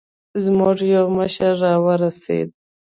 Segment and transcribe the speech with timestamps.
[0.43, 2.49] زموږ يو مشر راورسېد.